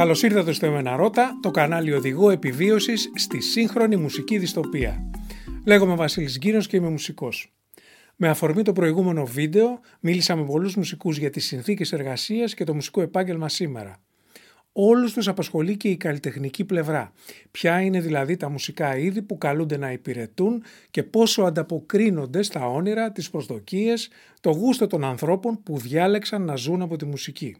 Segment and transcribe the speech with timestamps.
[0.00, 5.10] Καλώς ήρθατε στο Εμένα Ρώτα, το κανάλι οδηγό επιβίωσης στη σύγχρονη μουσική δυστοπία.
[5.66, 7.52] Λέγομαι Βασίλης Γκίνος και είμαι μουσικός.
[8.16, 12.74] Με αφορμή το προηγούμενο βίντεο, μίλησα με πολλούς μουσικούς για τις συνθήκες εργασίας και το
[12.74, 14.00] μουσικό επάγγελμα σήμερα.
[14.72, 17.12] Όλους τους απασχολεί και η καλλιτεχνική πλευρά.
[17.50, 23.12] Ποια είναι δηλαδή τα μουσικά είδη που καλούνται να υπηρετούν και πόσο ανταποκρίνονται στα όνειρα,
[23.12, 24.08] τις προσδοκίες,
[24.40, 27.56] το γούστο των ανθρώπων που διάλεξαν να ζουν από τη μουσική.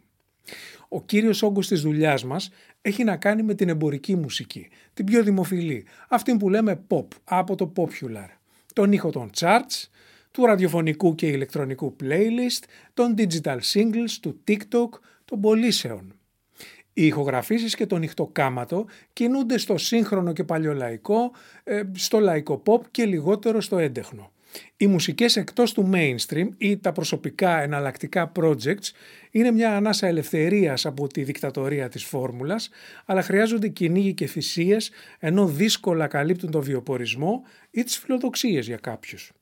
[0.93, 2.51] Ο κύριος όγκος της δουλειάς μας
[2.83, 7.55] έχει να κάνει με την εμπορική μουσική, την πιο δημοφιλή, αυτή που λέμε pop, από
[7.55, 8.29] το popular,
[8.73, 9.89] τον ήχο των charts,
[10.31, 12.65] του ραδιοφωνικού και ηλεκτρονικού playlist,
[12.95, 14.89] των digital singles, του TikTok,
[15.25, 16.15] των πωλήσεων.
[16.93, 21.33] Οι ηχογραφήσεις και το νυχτοκάματο κινούνται στο σύγχρονο και παλιολαϊκό,
[21.65, 24.33] ε, στο λαϊκό pop και λιγότερο στο έντεχνο.
[24.77, 28.91] Οι μουσικές εκτός του mainstream ή τα προσωπικά εναλλακτικά projects
[29.31, 32.71] είναι μια ανάσα ελευθερίας από τη δικτατορία της φόρμουλας,
[33.05, 39.33] αλλά χρειάζονται κυνήγοι και θυσίες ενώ δύσκολα καλύπτουν το βιοπορισμό ή τις φιλοδοξίες για κάποιους.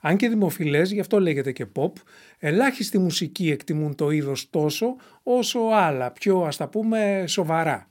[0.00, 1.92] Αν και δημοφιλές, γι' αυτό λέγεται και pop,
[2.38, 7.90] ελάχιστοι μουσικοί εκτιμούν το είδος τόσο όσο άλλα, πιο ας τα πούμε σοβαρά.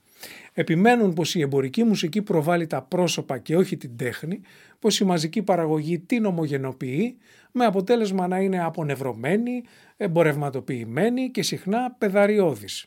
[0.54, 4.42] Επιμένουν πως η εμπορική μουσική προβάλλει τα πρόσωπα και όχι την τέχνη,
[4.80, 7.18] πως η μαζική παραγωγή την ομογενοποιεί,
[7.52, 9.64] με αποτέλεσμα να είναι απονευρωμένη,
[9.98, 12.86] εμπορευματοποιημένη και συχνά πεδαριώδης.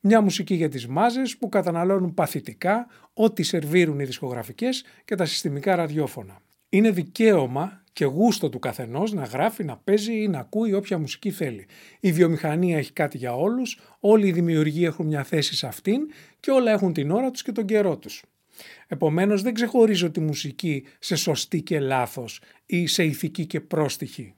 [0.00, 5.74] Μια μουσική για τις μάζες που καταναλώνουν παθητικά ό,τι σερβίρουν οι δισκογραφικές και τα συστημικά
[5.74, 6.40] ραδιόφωνα.
[6.68, 11.30] Είναι δικαίωμα και γούστο του καθενός να γράφει, να παίζει ή να ακούει όποια μουσική
[11.30, 11.66] θέλει.
[12.00, 16.00] Η βιομηχανία έχει κάτι για όλους, όλοι οι δημιουργοί έχουν μια θέση σε αυτήν
[16.40, 18.24] και όλα έχουν την ώρα τους και τον καιρό τους.
[18.86, 24.34] Επομένως δεν ξεχωρίζω τη μουσική σε σωστή και λάθος ή σε ηθική και πρόστιχη.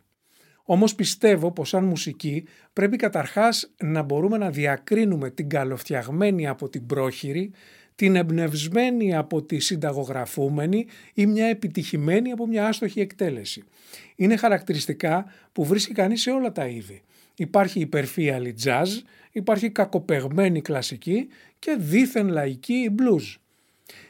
[0.66, 6.86] Όμως πιστεύω πως σαν μουσική πρέπει καταρχάς να μπορούμε να διακρίνουμε την καλοφτιαγμένη από την
[6.86, 7.52] πρόχειρη,
[7.94, 13.62] την εμπνευσμένη από τη συνταγογραφούμενη ή μια επιτυχημένη από μια άστοχη εκτέλεση.
[14.16, 17.02] Είναι χαρακτηριστικά που βρίσκει κανείς σε όλα τα είδη.
[17.36, 18.86] Υπάρχει υπερφύαλη jazz,
[19.33, 21.28] υπάρχει κακοπεγμένη κλασική
[21.58, 23.36] και δίθεν λαϊκή blues.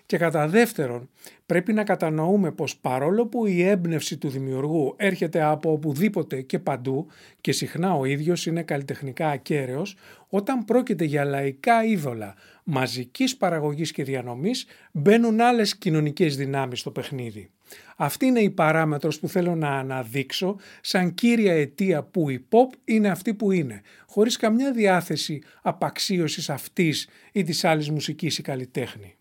[0.07, 1.09] Και κατά δεύτερον,
[1.47, 7.07] πρέπει να κατανοούμε πως παρόλο που η έμπνευση του δημιουργού έρχεται από οπουδήποτε και παντού
[7.41, 9.97] και συχνά ο ίδιος είναι καλλιτεχνικά ακέραιος,
[10.29, 12.35] όταν πρόκειται για λαϊκά είδωλα
[12.65, 17.51] μαζικής παραγωγής και διανομής μπαίνουν άλλες κοινωνικές δυνάμεις στο παιχνίδι.
[17.97, 23.09] Αυτή είναι η παράμετρος που θέλω να αναδείξω σαν κύρια αιτία που η pop είναι
[23.09, 29.15] αυτή που είναι, χωρίς καμιά διάθεση απαξίωσης αυτής ή της άλλης μουσικής ή καλλιτέχνη.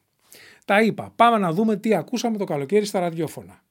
[0.65, 3.61] Τα είπα, πάμε να δούμε τι ακούσαμε το καλοκαίρι στα ραδιόφωνα.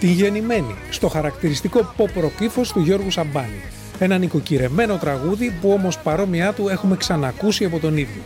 [0.00, 3.62] Την γεννημένη, στο χαρακτηριστικό pop rock του Γιώργου Σαμπάνη.
[3.98, 8.22] Ένα νοικοκυρεμένο τραγούδι που όμως παρόμοιά του έχουμε ξανακούσει από τον ίδιο.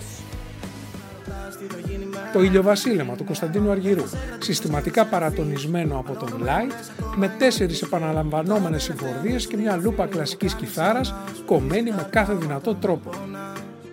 [2.32, 4.04] Το ηλιοβασίλεμα του Κωνσταντίνου Αργυρού,
[4.38, 11.14] συστηματικά παρατονισμένο από τον Light, με τέσσερις επαναλαμβανόμενες συμφορδίες και μια λούπα κλασικής κιθάρας
[11.46, 13.10] κομμένη με κάθε δυνατό τρόπο.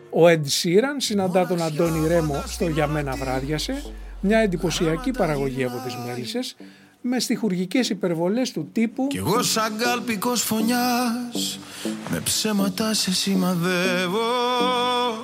[0.09, 3.84] Ο Ed Sheeran συναντά τον Αντώνη Ρέμο στο «Για μένα βράδιασε»,
[4.20, 6.56] μια εντυπωσιακή παραγωγή από τις Μέλισσες,
[7.02, 11.59] με στιχουργικές υπερβολές του τύπου Κι εγώ σαν κάλπικος φωνιάς
[12.09, 14.20] με ψέματα σε σημαδεύω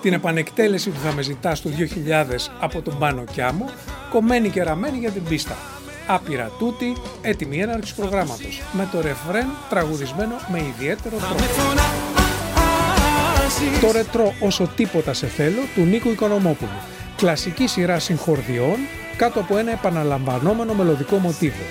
[0.01, 3.69] την επανεκτέλεση του «Θα με ζητάς» του 2000 από τον Πάνο Κιάμο,
[4.11, 5.57] κομμένη και ραμμένη για την πίστα.
[6.07, 12.14] Άπειρα τούτη, έτοιμη έναρξη προγράμματος, με το ρεφρέν τραγουδισμένο με ιδιαίτερο τρόπο.
[13.81, 16.79] Το ρετρό όσο τίποτα σε θέλω του Νίκου Οικονομόπουλου.
[17.15, 18.75] Κλασική σειρά συγχορδιών
[19.17, 21.63] κάτω από ένα επαναλαμβανόμενο μελωδικό μοτίβο.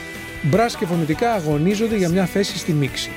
[0.43, 3.11] Μπρας και φωνητικά αγωνίζονται για μια θέση στη μίξη.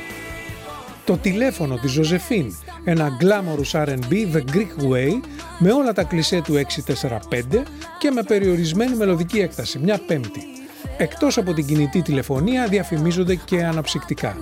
[1.05, 5.19] Το τηλέφωνο της Ζωζεφίν, ένα glamorous R&B The Greek Way
[5.59, 7.41] με όλα τα κλισέ του 645
[7.99, 10.41] και με περιορισμένη μελωδική έκταση, μια πέμπτη.
[10.97, 14.37] Εκτός από την κινητή τηλεφωνία διαφημίζονται και αναψυκτικά.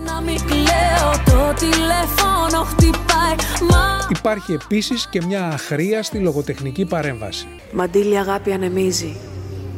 [4.09, 7.47] Υπάρχει επίσης και μια αχρίαστη λογοτεχνική παρέμβαση.
[7.73, 9.17] Μαντήλη αγάπη ανεμίζει.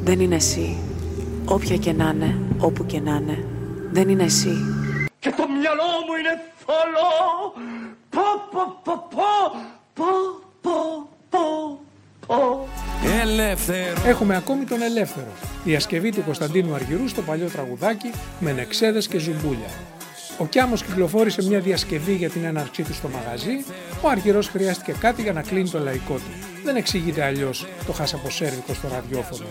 [0.03, 0.77] Δεν είναι εσύ.
[1.45, 3.45] Όποια και να είναι, όπου και να είναι.
[3.91, 4.53] Δεν είναι εσύ.
[5.19, 7.53] Και το μυαλό μου είναι θολό.
[8.09, 8.21] Πω,
[8.51, 9.25] πω, πω, πω,
[9.93, 10.05] πω,
[10.61, 12.67] πω, πω,
[13.21, 15.31] Ελεύθερο Έχουμε ακόμη τον Ελεύθερο,
[15.63, 19.69] διασκευή του Κωνσταντίνου Αργυρού στο παλιό τραγουδάκι με νεξέδες και ζουμπούλια.
[20.37, 23.65] Ο Κιάμος κυκλοφόρησε μια διασκευή για την έναρξή του στο μαγαζί,
[24.01, 26.31] ο Αργυρός χρειάστηκε κάτι για να κλείνει το λαϊκό του.
[26.63, 29.45] Δεν εξηγείται αλλιώς το χάσαποσέρβικο στο ραδιόφωνο.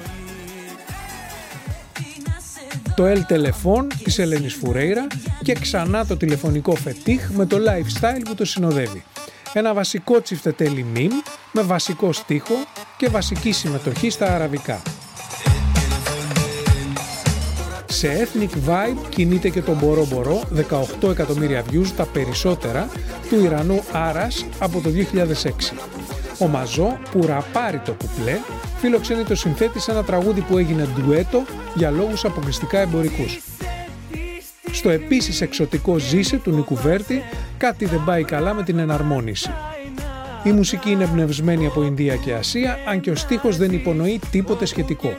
[2.97, 5.07] Το El Telefon της Ελένης Φουρέιρα
[5.43, 9.05] και ξανά το τηλεφωνικό φετίχ με το lifestyle που το συνοδεύει.
[9.53, 11.13] Ένα βασικό τσιφτετέλι μιμ
[11.53, 12.55] με βασικό στίχο
[12.97, 14.83] και βασική συμμετοχή στα αραβικά.
[17.97, 20.43] Σε Ethnic Vibe κινείται και το Μπορό Μπορό,
[21.03, 22.89] 18 εκατομμύρια views, τα περισσότερα,
[23.29, 25.75] του Ιρανού Άρας από το 2006.
[26.39, 28.39] Ο Μαζό, που ραπάρει το κουπλέ,
[28.79, 31.45] φιλοξενεί το συνθέτη σε ένα τραγούδι που έγινε ντουέτο
[31.75, 33.41] για λόγους αποκλειστικά εμπορικούς.
[34.73, 37.23] Στο επίσης εξωτικό «Ζήσε» του Νικουβέρτη
[37.57, 39.51] κάτι δεν πάει καλά με την εναρμόνιση.
[40.45, 44.67] Η μουσική είναι εμπνευσμένη από Ινδία και Ασία, αν και ο στίχος δεν υπονοεί τίποτε
[44.67, 45.13] σχετικό.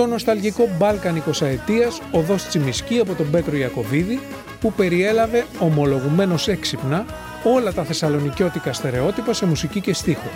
[0.00, 4.20] Το νοσταλγικό Balkan 20 ετίας οδός Τσιμισκή από τον Πέτρο Ιακωβίδη,
[4.60, 7.06] που περιέλαβε ομολογουμένως έξυπνα
[7.44, 10.30] όλα τα θεσσαλονικιώτικα στερεότυπα σε μουσική και στίχο.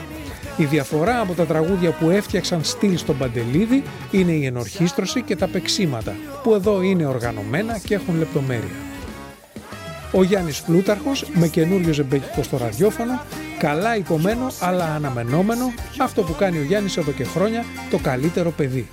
[0.57, 5.49] Η διαφορά από τα τραγούδια που έφτιαξαν στυλ στον Παντελίδη είναι η ενορχίστρωση και τα
[5.49, 8.94] πεξίματα, που εδώ είναι οργανωμένα και έχουν λεπτομέρεια.
[10.17, 13.21] Ο Γιάννης Πλούταρχος με καινούριο ζεμπέκικο στο ραδιόφωνο,
[13.59, 18.89] καλά υπομένο αλλά αναμενόμενο, αυτό που κάνει ο Γιάννης εδώ και χρόνια, το καλύτερο παιδί.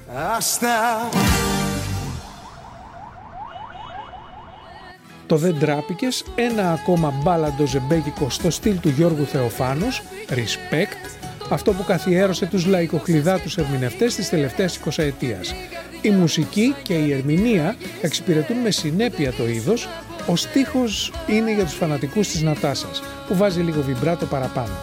[5.26, 11.10] Το Δεν Τράπηκες, ένα ακόμα μπάλαντο ζεμπέκικο στο στυλ του Γιώργου Θεοφάνους, Respect,
[11.50, 15.54] αυτό που καθιέρωσε τους λαϊκοχλειδάτους ερμηνευτές της τελευταίας 20 ετίας.
[16.02, 19.88] Η μουσική και η ερμηνεία εξυπηρετούν με συνέπεια το είδος,
[20.28, 24.74] ο στίχος είναι για τους φανατικούς της Νατάσας, που βάζει λίγο βιμπράτο παραπάνω.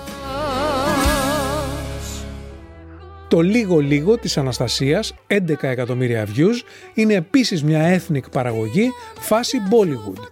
[3.28, 6.62] Το λίγο λίγο της Αναστασίας, 11 εκατομμύρια views,
[6.94, 10.22] είναι επίσης μια ethnic παραγωγή φάση Bollywood.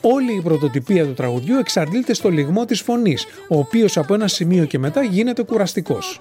[0.00, 4.64] Όλη η πρωτοτυπία του τραγουδιού εξαντλείται στο λιγμό της φωνής, ο οποίος από ένα σημείο
[4.64, 6.16] και μετά γίνεται κουραστικός.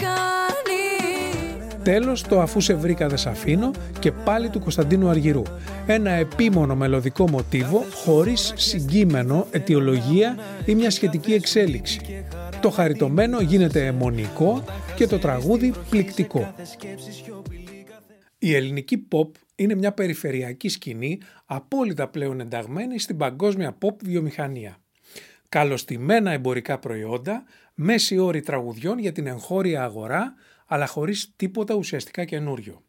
[1.83, 5.41] Τέλος το «Αφού σε βρήκα δε αφήνω» και πάλι του Κωνσταντίνου Αργυρού.
[5.87, 12.25] Ένα επίμονο μελωδικό μοτίβο χωρίς συγκείμενο, αιτιολογία ή μια σχετική εξέλιξη.
[12.61, 14.63] Το χαριτωμένο γίνεται αιμονικό
[14.95, 16.53] και το τραγούδι πληκτικό.
[18.37, 24.77] Η ελληνική pop είναι μια περιφερειακή σκηνή απόλυτα πλέον ενταγμένη στην παγκόσμια pop βιομηχανία.
[25.49, 27.43] Καλωστημένα εμπορικά προϊόντα,
[27.73, 30.33] μέση όρη τραγουδιών για την εγχώρια αγορά,
[30.71, 32.83] αλλά χωρίς τίποτα ουσιαστικά καινούριο.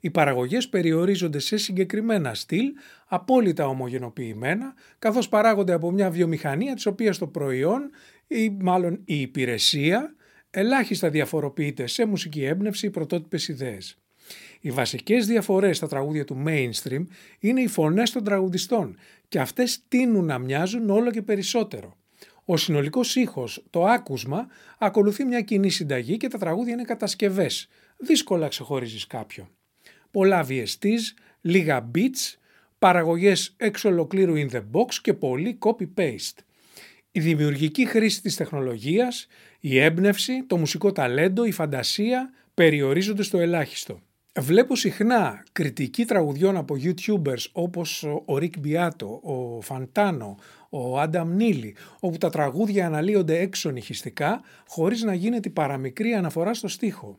[0.00, 2.72] Οι παραγωγές περιορίζονται σε συγκεκριμένα στυλ,
[3.06, 7.90] απόλυτα ομογενοποιημένα, καθώς παράγονται από μια βιομηχανία της οποίας το προϊόν
[8.26, 10.14] ή μάλλον η υπηρεσία
[10.50, 13.98] ελάχιστα διαφοροποιείται σε μουσική έμπνευση ή πρωτότυπες ιδέες.
[14.60, 17.04] Οι βασικές διαφορές στα τραγούδια του mainstream
[17.38, 18.96] είναι οι φωνές των τραγουδιστών
[19.28, 21.99] και αυτές τείνουν να μοιάζουν όλο και περισσότερο.
[22.44, 24.46] Ο συνολικός ήχος, το άκουσμα,
[24.78, 27.68] ακολουθεί μια κοινή συνταγή και τα τραγούδια είναι κατασκευές.
[27.96, 29.48] Δύσκολα ξεχωρίζεις κάποιο.
[30.10, 31.00] Πολλά VSTs,
[31.40, 32.38] λίγα beats,
[32.78, 36.38] παραγωγές εξ ολοκλήρου in the box και πολύ copy-paste.
[37.12, 39.26] Η δημιουργική χρήση της τεχνολογίας,
[39.60, 44.00] η έμπνευση, το μουσικό ταλέντο, η φαντασία περιορίζονται στο ελάχιστο.
[44.38, 50.38] Βλέπω συχνά κριτική τραγουδιών από YouTubers όπως ο Rick Beato, ο Φαντάνο,
[50.70, 56.68] ο Άνταμ Νίλι, όπου τα τραγούδια αναλύονται έξω νυχιστικά χωρίς να γίνεται παραμικρή αναφορά στο
[56.68, 57.18] στίχο.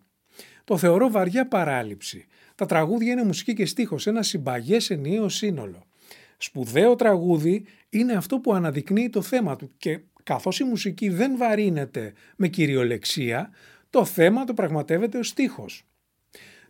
[0.64, 2.26] Το θεωρώ βαριά παράληψη.
[2.56, 5.84] Τα τραγούδια είναι μουσική και στίχος, ένα συμπαγές ενιαίο σύνολο.
[6.38, 12.14] Σπουδαίο τραγούδι είναι αυτό που αναδεικνύει το θέμα του και καθώς η μουσική δεν βαρύνεται
[12.36, 13.50] με κυριολεξία,
[13.90, 15.86] το θέμα το πραγματεύεται ο στίχος.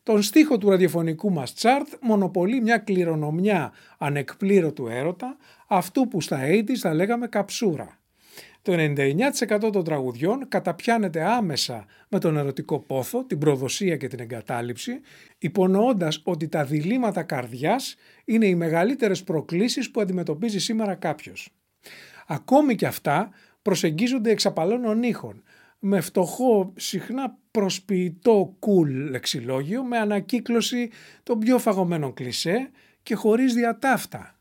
[0.04, 6.76] Τον στίχο του ραδιοφωνικού μας τσάρτ μονοπολεί μια κληρονομιά ανεκπλήρωτου έρωτα, αυτού που στα 80's
[6.76, 8.00] θα λέγαμε καψούρα.
[8.62, 15.02] Το 99% των τραγουδιών καταπιάνεται άμεσα με τον ερωτικό πόθο, την προδοσία και την εγκατάλειψη,
[15.38, 21.50] υπονοώντας ότι τα διλήμματα καρδιάς είναι οι μεγαλύτερες προκλήσεις που αντιμετωπίζει σήμερα κάποιος.
[22.28, 23.30] Ακόμη και αυτά
[23.62, 25.44] προσεγγίζονται εξ απαλών ήχων,
[25.84, 30.90] με φτωχό, συχνά προσποιητό cool λεξιλόγιο, με ανακύκλωση
[31.24, 32.70] των πιο φαγωμένων κλισέ
[33.04, 34.40] και χωρίς διατάφτα.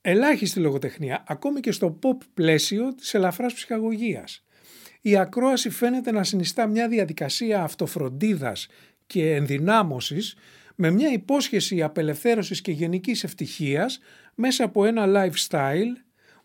[0.00, 4.44] Ελάχιστη λογοτεχνία, ακόμη και στο pop πλαίσιο της ελαφράς ψυχαγωγίας.
[5.00, 8.66] Η ακρόαση φαίνεται να συνιστά μια διαδικασία αυτοφροντίδας
[9.06, 10.36] και ενδυνάμωσης
[10.74, 14.00] με μια υπόσχεση απελευθέρωσης και γενικής ευτυχίας
[14.34, 15.92] μέσα από ένα lifestyle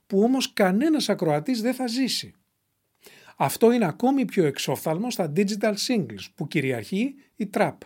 [0.08, 2.34] που όμως κανένας ακροατής δεν θα ζήσει.
[3.44, 7.78] Αυτό είναι ακόμη πιο εξόφθαλμο στα digital singles που κυριαρχεί η trap.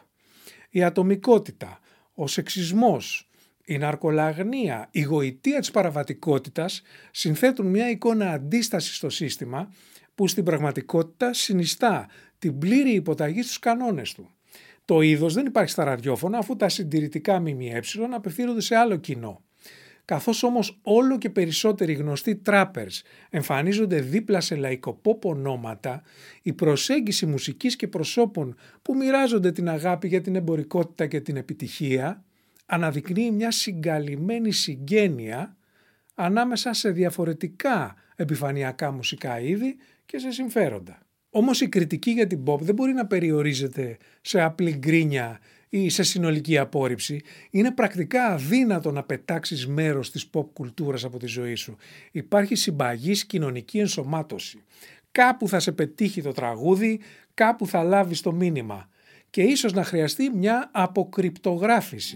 [0.69, 1.79] Η ατομικότητα,
[2.13, 3.29] ο σεξισμός,
[3.65, 9.73] η ναρκολαγνία, η γοητεία της παραβατικότητας συνθέτουν μια εικόνα αντίστασης στο σύστημα
[10.15, 12.07] που στην πραγματικότητα συνιστά
[12.39, 14.29] την πλήρη υποταγή στους κανόνες του.
[14.85, 17.81] Το είδος δεν υπάρχει στα ραδιόφωνα αφού τα συντηρητικά ΜΜΕ
[18.13, 19.46] απευθύνονται σε άλλο κοινό.
[20.07, 26.01] Καθώς όμως όλο και περισσότεροι γνωστοί trappers εμφανίζονται δίπλα σε λαϊκοπόπ ονόματα,
[26.41, 32.23] η προσέγγιση μουσικής και προσώπων που μοιράζονται την αγάπη για την εμπορικότητα και την επιτυχία
[32.65, 35.57] αναδεικνύει μια συγκαλυμμένη συγγένεια
[36.13, 40.99] ανάμεσα σε διαφορετικά επιφανειακά μουσικά είδη και σε συμφέροντα.
[41.29, 46.03] Όμως η κριτική για την pop δεν μπορεί να περιορίζεται σε απλή γκρίνια ή σε
[46.03, 47.21] συνολική απόρριψη.
[47.49, 51.75] Είναι πρακτικά αδύνατο να πετάξεις μέρος της pop κουλτούρας από τη ζωή σου.
[52.11, 54.63] Υπάρχει συμπαγής κοινωνική ενσωμάτωση.
[55.11, 56.99] Κάπου θα σε πετύχει το τραγούδι,
[57.33, 58.89] κάπου θα λάβεις το μήνυμα
[59.29, 62.15] και ίσως να χρειαστεί μια αποκρυπτογράφηση.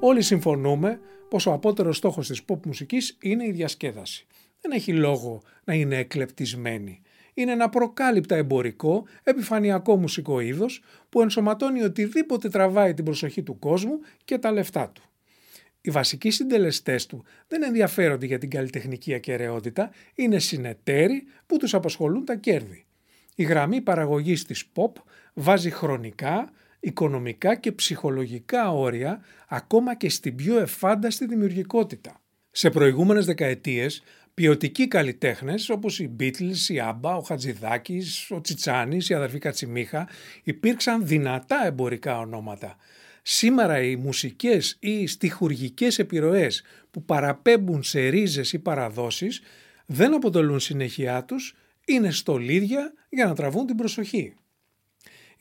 [0.00, 4.26] Όλοι συμφωνούμε πως ο απότερος στόχος της pop μουσικής είναι η διασκέδαση.
[4.60, 7.02] Δεν έχει λόγο να είναι εκλεπτισμένη.
[7.34, 13.98] Είναι ένα προκάλυπτα εμπορικό, επιφανειακό μουσικό είδος που ενσωματώνει οτιδήποτε τραβάει την προσοχή του κόσμου
[14.24, 15.02] και τα λεφτά του.
[15.80, 22.24] Οι βασικοί συντελεστές του δεν ενδιαφέρονται για την καλλιτεχνική ακαιρεότητα, είναι συνεταίροι που τους απασχολούν
[22.24, 22.84] τα κέρδη.
[23.34, 24.92] Η γραμμή παραγωγής της pop
[25.34, 32.20] βάζει χρονικά, οικονομικά και ψυχολογικά όρια ακόμα και στην πιο εφάνταστη δημιουργικότητα.
[32.50, 34.02] Σε προηγούμενες δεκαετίες,
[34.42, 40.08] ποιοτικοί καλλιτέχνες όπως οι Beatles, η Άμπα, ο Χατζηδάκης, ο Τσιτσάνης, η αδερφή Κατσιμίχα
[40.42, 42.76] υπήρξαν δυνατά εμπορικά ονόματα.
[43.22, 49.40] Σήμερα οι μουσικές ή στιχουργικές επιρροές που παραπέμπουν σε ρίζες ή παραδόσεις
[49.86, 51.56] δεν αποτελούν συνεχεία τους,
[51.86, 54.34] είναι στολίδια για να τραβούν την προσοχή.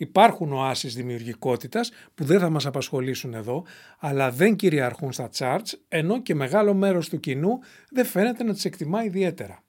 [0.02, 3.66] Υπάρχουν οάσεις δημιουργικότητας που δεν θα μας απασχολήσουν εδώ,
[4.00, 8.66] αλλά δεν κυριαρχούν στα charts, ενώ και μεγάλο μέρος του κοινού δεν φαίνεται να τις
[8.66, 9.64] εκτιμά ιδιαίτερα.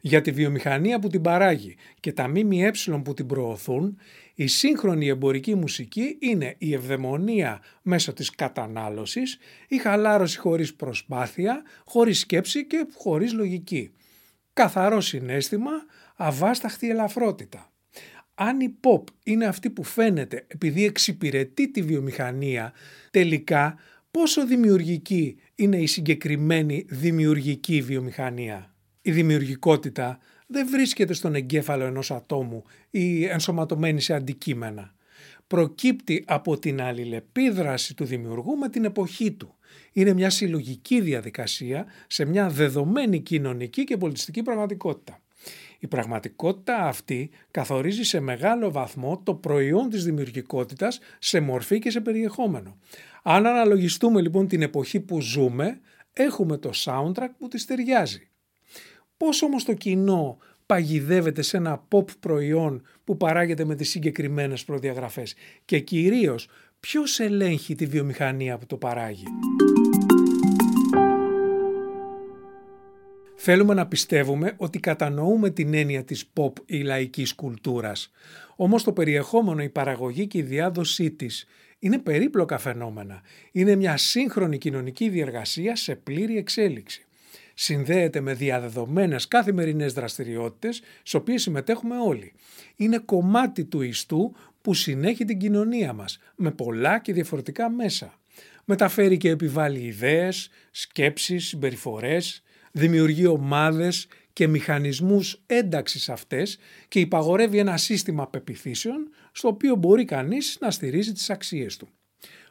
[0.00, 2.70] Για τη βιομηχανία που την παράγει και τα ΜΜΕ
[3.04, 3.98] που την προωθούν,
[4.34, 12.18] η σύγχρονη εμπορική μουσική είναι η ευδαιμονία μέσω της κατανάλωσης, η χαλάρωση χωρίς προσπάθεια, χωρίς
[12.18, 13.92] σκέψη και χωρίς λογική.
[14.52, 15.72] Καθαρό συνέστημα,
[16.16, 17.71] αβάσταχτη ελαφρότητα
[18.34, 22.72] αν η pop είναι αυτή που φαίνεται επειδή εξυπηρετεί τη βιομηχανία,
[23.10, 23.76] τελικά
[24.10, 32.64] πόσο δημιουργική είναι η συγκεκριμένη δημιουργική βιομηχανία; Η δημιουργικότητα δεν βρίσκεται στον εγκέφαλο ενός ατόμου
[32.90, 34.94] ή ενσωματωμένη σε αντικείμενα.
[35.46, 39.54] Προκύπτει από την αλληλεπίδραση του δημιουργού με την εποχή του.
[39.92, 45.20] Είναι μια συλλογική διαδικασία σε μια δεδομένη κοινωνική και πολιτιστική πραγματικότητα.
[45.82, 52.00] Η πραγματικότητα αυτή καθορίζει σε μεγάλο βαθμό το προϊόν της δημιουργικότητας σε μορφή και σε
[52.00, 52.78] περιεχόμενο.
[53.22, 55.80] Αν αναλογιστούμε λοιπόν την εποχή που ζούμε,
[56.12, 58.28] έχουμε το soundtrack που της ταιριάζει.
[59.16, 65.34] Πώς όμως το κοινό παγιδεύεται σε ένα pop προϊόν που παράγεται με τις συγκεκριμένες προδιαγραφές;
[65.64, 66.48] Και κυρίως
[66.80, 69.24] ποιος ελέγχει τη βιομηχανία που το παράγει;
[73.44, 78.10] Θέλουμε να πιστεύουμε ότι κατανοούμε την έννοια της pop ή λαϊκής κουλτούρας.
[78.56, 81.46] Όμως το περιεχόμενο, η παραγωγή και η διάδοσή της
[81.78, 83.22] είναι περίπλοκα φαινόμενα.
[83.52, 87.06] Είναι μια σύγχρονη κοινωνική διεργασία σε πλήρη εξέλιξη.
[87.54, 92.32] Συνδέεται με διαδεδομένες καθημερινές δραστηριότητες, στις οποίες συμμετέχουμε όλοι.
[92.76, 98.18] Είναι κομμάτι του ιστού που συνέχει την κοινωνία μας, με πολλά και διαφορετικά μέσα.
[98.64, 107.76] Μεταφέρει και επιβάλλει ιδέες, σκέψεις, συμπεριφορές, δημιουργεί ομάδες και μηχανισμούς ένταξης αυτές και υπαγορεύει ένα
[107.76, 111.88] σύστημα πεπιθήσεων στο οποίο μπορεί κανείς να στηρίζει τις αξίες του.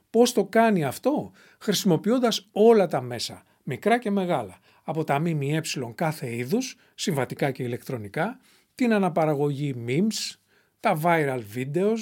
[0.10, 5.62] Πώς το κάνει αυτό; Χρησιμοποιώντας όλα τα μέσα, μικρά και μεγάλα, από τα ΜΜΕ
[5.96, 8.40] κάθε είδους, συμβατικά και ηλεκτρονικά,
[8.76, 10.36] την αναπαραγωγή memes,
[10.80, 11.98] τα viral videos,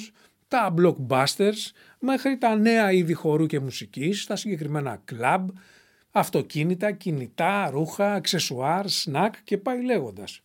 [0.48, 5.44] τα blockbusters, μέχρι τα νέα είδη χορού και μουσικής, τα συγκεκριμένα club,
[6.10, 10.42] αυτοκίνητα, κινητά, ρούχα, αξεσουάρ, σνακ και πάει λέγοντας.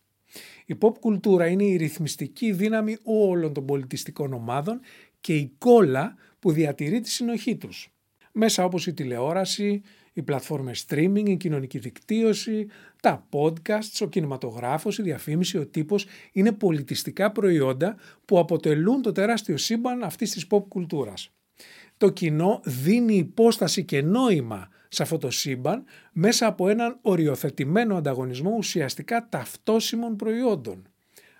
[0.66, 4.80] Η pop κουλτούρα είναι η ρυθμιστική δύναμη όλων των πολιτιστικών ομάδων
[5.20, 7.90] και η κόλλα που διατηρεί τη συνοχή τους.
[8.32, 9.82] Μέσα όπως η τηλεόραση,
[10.12, 12.66] οι πλατφόρμες streaming, η κοινωνική δικτύωση,
[13.02, 19.56] τα podcasts, ο κινηματογράφος, η διαφήμιση, ο τύπος είναι πολιτιστικά προϊόντα που αποτελούν το τεράστιο
[19.56, 21.30] σύμπαν αυτής της pop κουλτούρας.
[21.96, 28.54] Το κοινό δίνει υπόσταση και νόημα σε αυτό το σύμπαν μέσα από έναν οριοθετημένο ανταγωνισμό
[28.56, 30.88] ουσιαστικά ταυτόσιμων προϊόντων.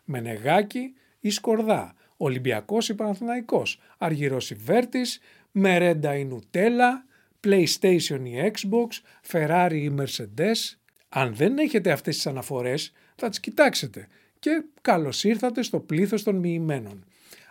[0.05, 5.21] Μενεγάκι ή σκορδά, Ολυμπιακός ή Παναθηναϊκός, Αργυρός ή Βέρτης,
[5.53, 7.05] Μερέντα ή Νουτέλα,
[7.45, 8.89] PlayStation ή Xbox,
[9.33, 10.77] Ferrari ή Mercedes.
[11.09, 14.09] Αν δεν έχετε αυτές τις αναφορές θα τις κοιτάξετε
[14.39, 17.05] και καλώς ήρθατε στο πλήθος των μοιημένων.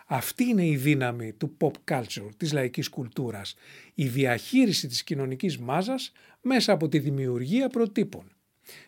[0.08, 3.54] Αυτή είναι η δύναμη του pop culture, της λαϊκής κουλτούρας,
[3.94, 8.24] η διαχείριση της κοινωνικής μάζας μέσα από τη δημιουργία προτύπων.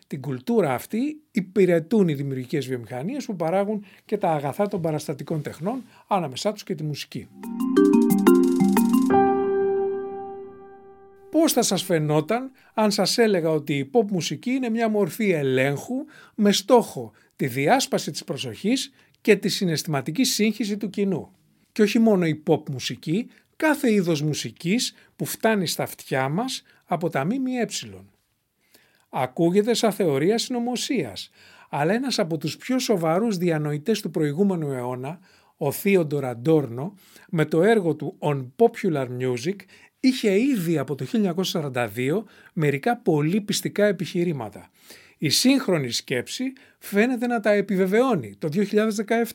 [0.07, 5.83] Την κουλτούρα αυτή υπηρετούν οι δημιουργικές βιομηχανίες που παράγουν και τα αγαθά των παραστατικών τεχνών,
[6.07, 7.27] ανάμεσά τους και τη μουσική.
[11.31, 16.05] Πώς θα σας φαινόταν αν σας έλεγα ότι η pop μουσική είναι μια μορφή ελέγχου
[16.35, 21.31] με στόχο τη διάσπαση της προσοχής και τη συναισθηματική σύγχυση του κοινού.
[21.71, 27.09] Και όχι μόνο η pop μουσική, κάθε είδος μουσικής που φτάνει στα αυτιά μας από
[27.09, 27.67] τα ΜΜΕ.
[29.09, 31.29] Ακούγεται σαν θεωρία συνωμοσίας,
[31.69, 35.19] αλλά ένας από τους πιο σοβαρούς διανοητές του προηγούμενου αιώνα,
[35.57, 36.93] ο Θείοντορ Αντόρνο,
[37.29, 39.55] με το έργο του On Popular Music,
[39.99, 41.05] είχε ήδη από το
[41.53, 42.23] 1942
[42.53, 44.69] μερικά πολύ πιστικά επιχειρήματα.
[45.21, 46.43] Η σύγχρονη σκέψη
[46.79, 48.49] φαίνεται να τα επιβεβαιώνει το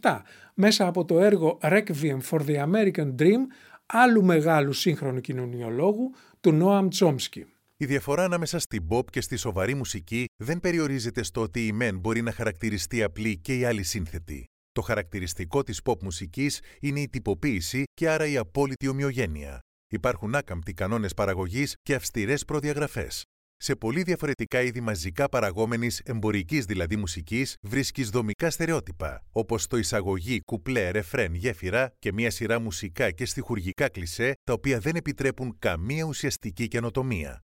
[0.01, 0.21] 2017
[0.55, 3.41] μέσα από το έργο Requiem for the American Dream
[3.87, 6.11] άλλου μεγάλου σύγχρονου κοινωνιολόγου
[6.41, 7.47] του Νόαμ Τσόμσκι.
[7.77, 11.99] Η διαφορά ανάμεσα στην pop και στη σοβαρή μουσική δεν περιορίζεται στο ότι η μεν
[11.99, 14.45] μπορεί να χαρακτηριστεί απλή και η άλλη σύνθετη.
[14.73, 19.59] Το χαρακτηριστικό της pop μουσικής είναι η τυποποίηση και άρα η απόλυτη ομοιογένεια.
[19.93, 23.25] Υπάρχουν άκαμπτοι κανόνες παραγωγής και αυστηρές προδιαγραφές.
[23.57, 30.41] Σε πολύ διαφορετικά είδη μαζικά παραγόμενης εμπορικής δηλαδή μουσικής βρίσκεις δομικά στερεότυπα, όπως το εισαγωγή,
[30.45, 36.05] κουπλέ, ρεφρέν, γέφυρα και μια σειρά μουσικά και στοιχουργικά κλισέ, τα οποία δεν επιτρέπουν καμία
[36.05, 37.43] ουσιαστική καινοτομία.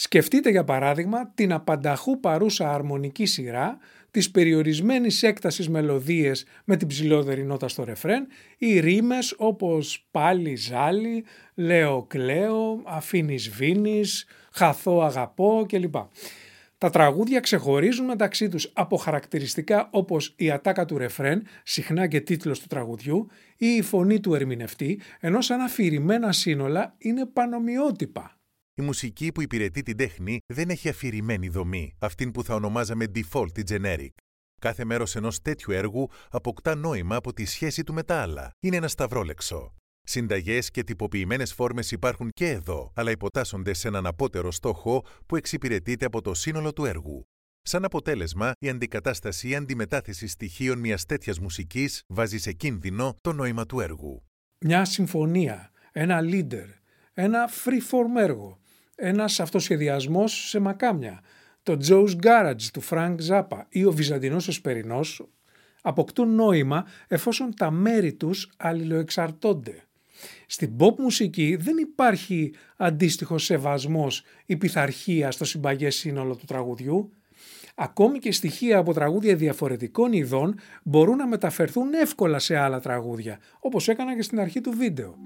[0.00, 3.78] Σκεφτείτε για παράδειγμα την απανταχού παρούσα αρμονική σειρά,
[4.10, 8.26] τις περιορισμένης έκτασης μελωδίες με την ψηλότερη νότα στο ρεφρέν
[8.58, 11.24] ή ρήμες όπως πάλι ζάλι,
[11.54, 15.94] λέω κλαίω, αφήνεις βίνεις, χαθώ αγαπώ κλπ.
[16.78, 22.60] Τα τραγούδια ξεχωρίζουν μεταξύ τους από χαρακτηριστικά όπως η ατάκα του ρεφρέν, συχνά και τίτλος
[22.60, 28.37] του τραγουδιού, ή η φωνή του ερμηνευτή, ενώ σαν αφηρημένα σύνολα είναι πανομοιότυπα.
[28.78, 33.58] Η μουσική που υπηρετεί την τέχνη δεν έχει αφηρημένη δομή, αυτήν που θα ονομάζαμε default
[33.58, 34.08] ή generic.
[34.60, 38.50] Κάθε μέρος ενός τέτοιου έργου αποκτά νόημα από τη σχέση του με τα άλλα.
[38.60, 39.74] Είναι ένα σταυρόλεξο.
[40.02, 46.04] Συνταγές και τυποποιημένες φόρμες υπάρχουν και εδώ, αλλά υποτάσσονται σε έναν απότερο στόχο που εξυπηρετείται
[46.04, 47.24] από το σύνολο του έργου.
[47.62, 53.66] Σαν αποτέλεσμα, η αντικατάσταση ή αντιμετάθεση στοιχείων μιας τέτοιας μουσικής βάζει σε κίνδυνο το νόημα
[53.66, 54.22] του έργου.
[54.60, 56.66] Μια συμφωνία, ένα leader,
[57.12, 58.58] ένα free-form έργο,
[59.00, 61.20] ένας αυτοσχεδιασμός σε μακάμια,
[61.62, 65.28] το Joe's Garage του Frank Zappa ή ο Βυζαντινός Εσπερινός
[65.82, 69.82] αποκτούν νόημα εφόσον τα μέρη τους αλληλοεξαρτώνται.
[70.46, 77.12] Στην pop μουσική δεν υπάρχει αντίστοιχο σεβασμός ή πειθαρχία στο συμπαγές σύνολο του τραγουδιού.
[77.74, 83.88] Ακόμη και στοιχεία από τραγούδια διαφορετικών ειδών μπορούν να μεταφερθούν εύκολα σε άλλα τραγούδια, όπως
[83.88, 85.18] έκανα και στην αρχή του βίντεο.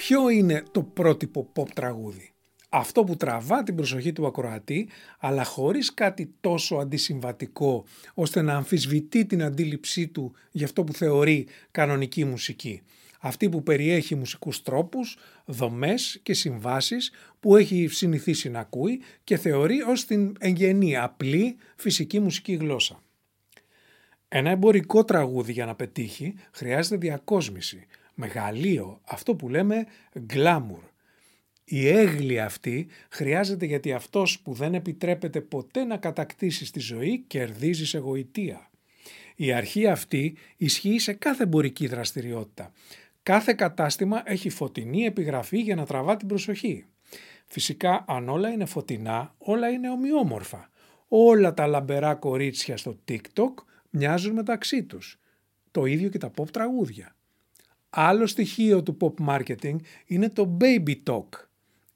[0.00, 2.32] Ποιο είναι το πρότυπο pop τραγούδι;
[2.68, 7.84] Αυτό που τραβά την προσοχή του ακροατή, αλλά χωρίς κάτι τόσο αντισυμβατικό,
[8.14, 12.82] ώστε να αμφισβητεί την αντίληψή του για αυτό που θεωρεί κανονική μουσική.
[13.20, 19.82] Αυτή που περιέχει μουσικούς τρόπους, δομές και συμβάσεις που έχει συνηθίσει να ακούει και θεωρεί
[19.82, 23.02] ως την εγγενή, απλή, φυσική μουσική γλώσσα.
[24.28, 27.86] Ένα εμπορικό τραγούδι για να πετύχει χρειάζεται διακόσμηση,
[28.20, 29.86] μεγαλείο, αυτό που λέμε
[30.32, 30.82] glamour.
[31.64, 37.86] Η έγλη αυτή χρειάζεται γιατί αυτός που δεν επιτρέπεται ποτέ να κατακτήσει στη ζωή κερδίζει
[37.86, 38.70] σε γοητεία.
[39.36, 42.72] Η αρχή αυτή ισχύει σε κάθε εμπορική δραστηριότητα.
[43.22, 46.84] Κάθε κατάστημα έχει φωτεινή επιγραφή για να τραβά την προσοχή.
[47.46, 50.70] Φυσικά αν όλα είναι φωτεινά, όλα είναι ομοιόμορφα.
[51.08, 53.54] Όλα τα λαμπερά κορίτσια στο TikTok
[53.90, 55.20] μοιάζουν μεταξύ τους.
[55.70, 57.14] Το ίδιο και τα pop τραγούδια.
[57.90, 59.76] Άλλο στοιχείο του pop marketing
[60.06, 61.28] είναι το baby talk.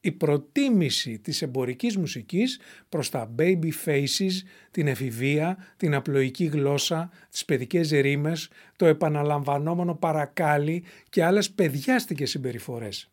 [0.01, 4.33] Η προτίμηση της εμπορικής μουσικής προς τα baby faces,
[4.71, 13.11] την εφηβεία, την απλοϊκή γλώσσα, τις παιδικές ρήμες, το επαναλαμβανόμενο παρακάλι και άλλες παιδιάστικες συμπεριφορές.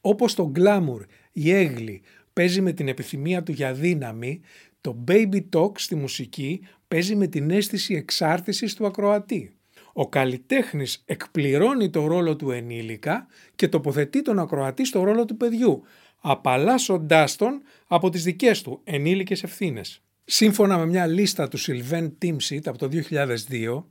[0.00, 1.00] Όπως το glamour,
[1.32, 2.02] η έγλη,
[2.32, 4.40] παίζει με την επιθυμία του για δύναμη,
[4.80, 9.55] το baby talk στη μουσική παίζει με την αίσθηση εξάρτησης του ακροατή.
[9.98, 15.82] Ο καλλιτέχνης εκπληρώνει το ρόλο του ενήλικα και τοποθετεί τον ακροατή στο ρόλο του παιδιού,
[16.20, 20.02] απαλλάσσοντάς τον από τις δικές του ενήλικες ευθύνες.
[20.24, 23.84] Σύμφωνα με μια λίστα του Sylvain Timsit από το 2002,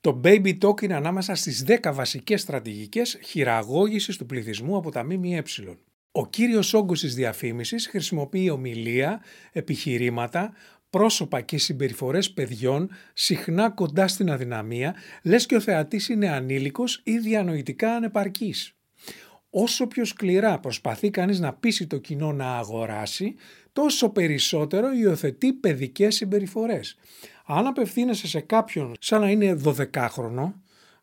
[0.00, 5.42] το Baby Talk είναι ανάμεσα στις 10 βασικές στρατηγικές χειραγώγησης του πληθυσμού από τα ΜΜΕ.
[6.12, 10.52] Ο κύριος όγκος της διαφήμισης χρησιμοποιεί ομιλία, επιχειρήματα,
[10.90, 17.18] πρόσωπα και συμπεριφορές παιδιών συχνά κοντά στην αδυναμία, λες και ο θεατής είναι ανήλικος ή
[17.18, 18.76] διανοητικά ανεπαρκής.
[19.50, 23.34] Όσο πιο σκληρά προσπαθεί κανείς να πείσει το κοινό να αγοράσει,
[23.72, 26.96] τόσο περισσότερο υιοθετεί παιδικές συμπεριφορές.
[27.46, 30.52] Αν απευθύνεσαι σε κάποιον σαν να είναι 12χρονο,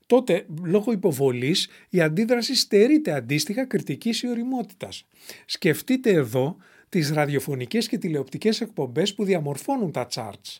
[0.05, 5.05] τότε λόγω υποβολής η αντίδραση στερείται αντίστοιχα κριτικής ή οριμότητας.
[5.45, 6.57] Σκεφτείτε εδώ
[6.93, 10.57] τις ραδιοφωνικές και τηλεοπτικές εκπομπές που διαμορφώνουν τα charts.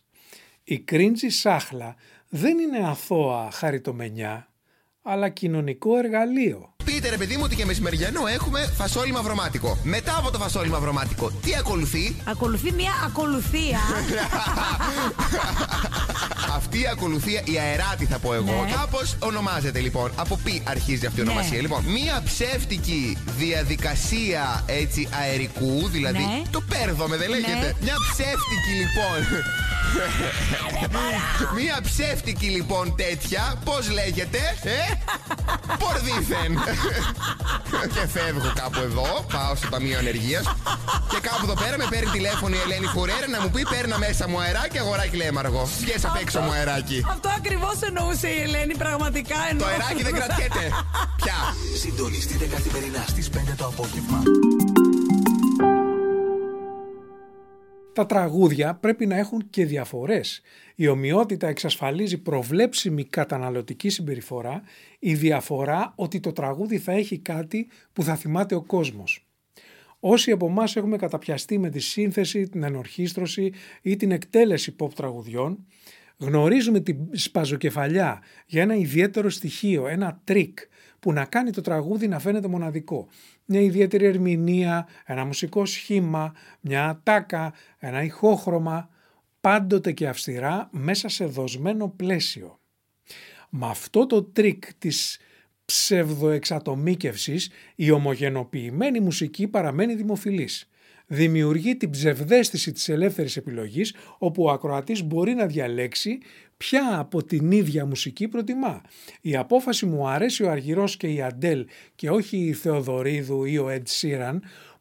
[0.64, 1.96] Η κρίντζη σάχλα
[2.30, 4.48] δεν είναι αθώα χαριτομενιά,
[5.02, 6.76] αλλά κοινωνικό εργαλείο.
[6.86, 9.78] Πείτε ρε παιδί μου ότι και μεσημεριανό έχουμε φασόλι μαυρομάτικο.
[9.84, 13.80] Μετά από το φασόλι μαυρομάτικο, τι ακολουθεί; Ακολουθεί μια ακολουθία.
[16.56, 18.72] Αυτή η ακολουθία, η αεράτη θα πω εγώ, Ναι.
[18.76, 20.12] κάπως ονομάζεται λοιπόν.
[20.16, 21.30] Από πι αρχίζει αυτή η Ναι.
[21.32, 21.62] ονομασία.
[21.62, 26.18] Λοιπόν, μία ψεύτικη διαδικασία έτσι αερικού, δηλαδή.
[26.24, 26.42] Ναι.
[26.52, 27.54] Το πέρδομε, δεν λέγεται.
[27.60, 27.72] Ναι.
[27.82, 29.44] Μια ψεύτικη λοιπόν.
[31.56, 34.94] Μία ψεύτικη λοιπόν τέτοια, πώς λέγεται, ε;
[35.80, 36.60] Πορδίθεν.
[37.94, 40.42] και φεύγω κάπου εδώ, πάω στο Ταμείο Ενεργεία.
[41.10, 44.28] και κάπου εδώ πέρα με παίρνει τηλέφωνο η Ελένη Φουρέρα να μου πει: Παίρνα μέσα
[44.30, 45.70] μου αεράκι, αγοράκι λέμαργο.
[45.80, 47.04] Βγες απ' έξω μου αεράκι.
[47.10, 49.72] Αυτό ακριβώς εννοούσε η Ελένη, πραγματικά Το εννοούσε.
[49.72, 50.64] αεράκι δεν κρατιέται.
[51.22, 51.36] Πια.
[51.82, 54.22] Συντονιστείτε καθημερινά στις 5 το απόγευμα.
[57.94, 60.42] Τα τραγούδια πρέπει να έχουν και διαφορές.
[60.76, 64.62] Η ομοιότητα εξασφαλίζει προβλέψιμη καταναλωτική συμπεριφορά,
[65.00, 69.28] η διαφορά ότι το τραγούδι θα έχει κάτι που θα θυμάται ο κόσμος.
[70.00, 75.66] Όσοι από εμάς έχουμε καταπιαστεί με τη σύνθεση, την ενορχίστρωση ή την εκτέλεση pop τραγουδιών,
[76.18, 80.60] γνωρίζουμε την σπαζοκεφαλιά για ένα ιδιαίτερο στοιχείο, ένα τρικ
[81.00, 83.08] που να κάνει το τραγούδι να φαίνεται μοναδικό.
[83.46, 88.90] Μια ιδιαίτερη ερμηνεία, ένα μουσικό σχήμα, μια ατάκα, ένα ηχόχρωμα,
[89.42, 92.60] πάντοτε και αυστηρά μέσα σε δοσμένο πλαίσιο.
[93.50, 95.20] Με αυτό το τρικ της
[95.66, 100.70] ψευδοεξατομίκευσης η ομογενοποιημένη μουσική παραμένει δημοφιλής.
[101.08, 106.18] Δημιουργεί την ψευδαίσθηση της ελεύθερης επιλογής όπου ο ακροατής μπορεί να διαλέξει
[106.58, 108.82] ποια από την ίδια μουσική προτιμά.
[109.22, 113.68] Η απόφαση μου αρέσει ο Αργυρός και η Αντέλ και όχι η Θεοδωρίδου ή ο
[113.70, 114.40] Ed Sheeran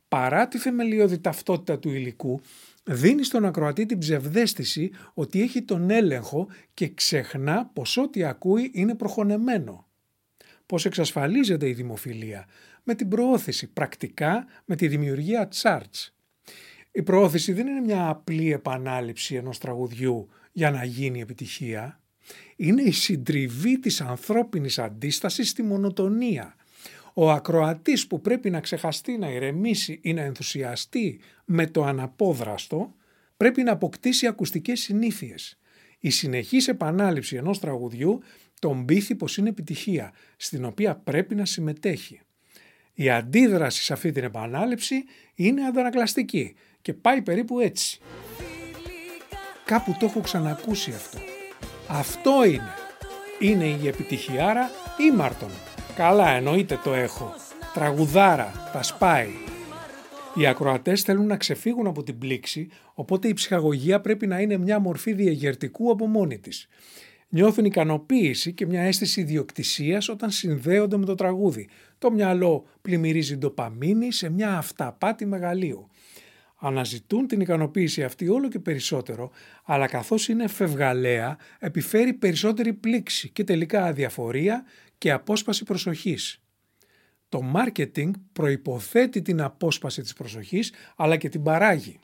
[0.08, 2.40] παρά τη θεμελιώδη ταυτότητα του υλικού
[2.84, 8.94] δίνει στον ακροατή την ψευδέστηση ότι έχει τον έλεγχο και ξεχνά πως ό,τι ακούει είναι
[8.94, 9.86] προχωνεμένο.
[10.66, 12.46] Πώς εξασφαλίζεται η δημοφιλία;
[12.82, 16.08] Με την προώθηση, πρακτικά με τη δημιουργία charts.
[16.92, 22.00] Η προώθηση δεν είναι μια απλή επανάληψη ενός τραγουδιού για να γίνει επιτυχία.
[22.56, 26.54] Είναι η συντριβή της ανθρώπινης αντίστασης στη μονοτονία.
[27.14, 32.94] Ο ακροατής που πρέπει να ξεχαστεί, να ηρεμήσει ή να ενθουσιαστεί με το αναπόδραστο
[33.36, 35.58] πρέπει να αποκτήσει ακουστικές συνήθειες.
[35.98, 38.20] Η συνεχής επανάληψη ενός τραγουδιού
[38.58, 42.20] τον πείθει πως είναι επιτυχία, στην οποία πρέπει να συμμετέχει.
[43.02, 48.00] Η αντίδραση σε αυτή την επανάληψη είναι αντανακλαστική και πάει περίπου έτσι.
[49.64, 51.18] Κάπου το έχω ξανακούσει αυτό.
[51.88, 52.74] Αυτό είναι.
[53.38, 55.50] Είναι η επιτυχιάρα ή Μάρτον.
[55.96, 57.34] Καλά εννοείται το έχω.
[57.74, 59.30] Τραγουδάρα, τα σπάει.
[60.34, 64.78] Οι ακροατές θέλουν να ξεφύγουν από την πλήξη, οπότε η ψυχαγωγία πρέπει να είναι μια
[64.78, 66.68] μορφή διαγερτικού από μόνη της.
[67.34, 71.68] Νιώθουν ικανοποίηση και μια αίσθηση ιδιοκτησίας όταν συνδέονται με το τραγούδι.
[71.98, 75.88] Το μυαλό πλημμυρίζει ντοπαμίνη σε μια αυταπάτη μεγαλείου.
[76.58, 79.30] Αναζητούν την ικανοποίηση αυτή όλο και περισσότερο,
[79.64, 84.64] αλλά καθώς είναι φευγαλαία, επιφέρει περισσότερη πλήξη και τελικά αδιαφορία
[84.98, 86.42] και απόσπαση προσοχής.
[87.28, 91.98] Το μάρκετινγκ προϋποθέτει την απόσπαση της προσοχής, αλλά και την παράγει.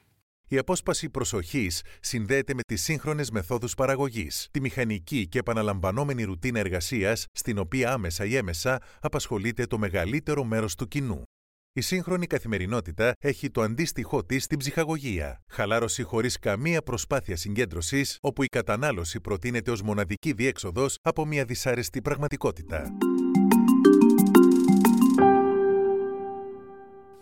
[0.51, 7.25] Η απόσπαση προσοχής συνδέεται με τις σύγχρονες μεθόδους παραγωγής, τη μηχανική και επαναλαμβανόμενη ρουτίνα εργασίας,
[7.33, 11.23] στην οποία άμεσα ή έμεσα απασχολείται το μεγαλύτερο μέρος του κοινού.
[11.73, 15.41] Η σύγχρονη καθημερινότητα έχει το αντίστοιχό της στην ψυχαγωγία.
[15.51, 22.03] Χαλάρωση χωρίς καμία προσπάθεια συγκέντρωσης, όπου η κατανάλωση προτείνεται ως μοναδική διέξοδος από μια δυσάρεστη
[22.03, 23.08] πραγματικότητα.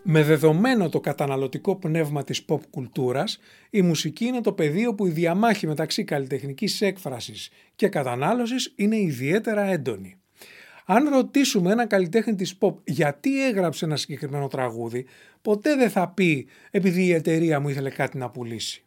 [0.09, 3.39] Με δεδομένο το καταναλωτικό πνεύμα της pop κουλτούρας,
[3.71, 9.63] η μουσική είναι το πεδίο που η διαμάχη μεταξύ καλλιτεχνικής έκφρασης και κατανάλωσης είναι ιδιαίτερα
[9.63, 10.19] έντονη.
[10.85, 15.07] Αν ρωτήσουμε ένα καλλιτέχνη της pop γιατί έγραψε ένα συγκεκριμένο τραγούδι,
[15.43, 18.86] ποτέ δεν θα πει επειδή η εταιρεία μου ήθελε κάτι να πουλήσει.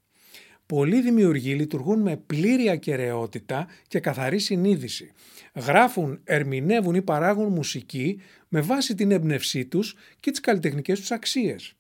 [0.69, 5.12] Πολλοί δημιουργοί λειτουργούν με πλήρη ακαιρεότητα και καθαρή συνείδηση.
[5.55, 11.75] Γράφουν, ερμηνεύουν ή παράγουν μουσική με βάση την έμπνευσή τους και τις καλλιτεχνικές τους αξίες.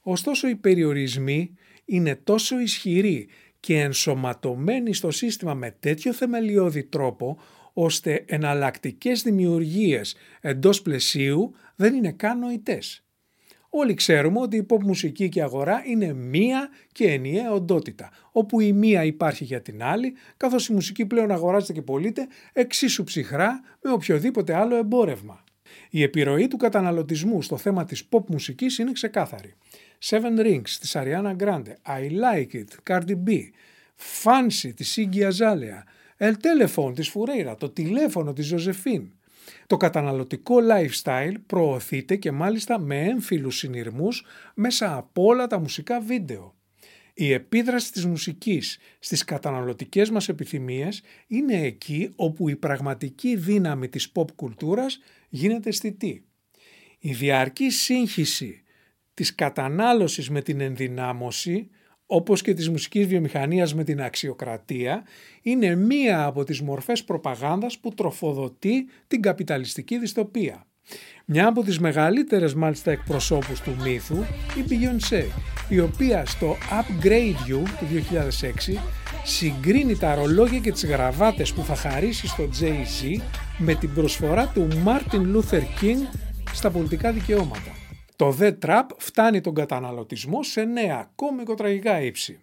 [0.00, 3.28] Ωστόσο οι περιορισμοί είναι τόσο ισχυροί
[3.60, 7.38] και ενσωματωμένη στο σύστημα με τέτοιο θεμελιώδη τρόπο
[7.72, 13.04] ώστε εναλλακτικές δημιουργίες εντός πλαισίου δεν είναι καν νοητές.
[13.74, 18.72] Όλοι ξέρουμε ότι η pop μουσική και αγορά είναι μία και ενιαία οντότητα, όπου η
[18.72, 23.90] μία υπάρχει για την άλλη, καθώς η μουσική πλέον αγοράζεται και πωλείται εξίσου ψυχρά με
[23.90, 25.44] οποιοδήποτε άλλο εμπόρευμα.
[25.90, 29.54] Η επιρροή του καταναλωτισμού στο θέμα της pop μουσικής είναι ξεκάθαρη.
[30.04, 33.30] Seven Rings της Ariana Grande, I Like It, Cardi B,
[34.22, 35.82] Fancy της Iggy Azalea,
[36.18, 39.12] El Telephone της Φουρέιρα, το τηλέφωνο της Ζωζεφίν.
[39.66, 44.24] Το καταναλωτικό lifestyle προωθείται και μάλιστα με έμφυλους συνειρμούς
[44.54, 46.54] μέσα από όλα τα μουσικά βίντεο.
[47.14, 54.12] Η επίδραση της μουσικής στις καταναλωτικές μας επιθυμίες είναι εκεί όπου η πραγματική δύναμη της
[54.14, 56.24] pop κουλτούρας γίνεται αισθητή.
[56.98, 58.62] Η διαρκή σύγχυση
[59.14, 61.70] της κατανάλωσης με την ενδυνάμωση
[62.06, 65.02] όπως και της μουσικής βιομηχανίας με την αξιοκρατία,
[65.42, 70.66] είναι μία από τις μορφές προπαγάνδας που τροφοδοτεί την καπιταλιστική δυστοπία.
[71.24, 74.16] Μια από τις μεγαλύτερες μάλιστα εκπροσώπους του μύθου,
[74.58, 75.24] η Beyoncé,
[75.68, 78.78] η οποία στο Upgrade You του 2006
[79.24, 83.20] συγκρίνει τα ρολόγια και τις γραβάτες που θα χαρίσει στο Jay-Z
[83.58, 86.18] με την προσφορά του Martin Luther King
[86.52, 87.81] στα πολιτικά δικαιώματα.
[88.22, 92.40] Το The Trap φτάνει τον καταναλωτισμό σε νέα κόμικο-τραγικά ύψη.